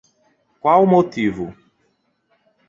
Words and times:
Qual 0.59 0.81
o 0.81 0.87
motivo? 0.87 1.55